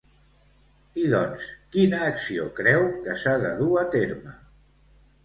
[1.01, 1.43] I doncs,
[1.75, 4.35] quina acció creu que s'ha de dur a terme?